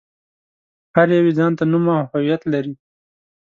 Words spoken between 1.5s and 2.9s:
ته نوم او هويت لري.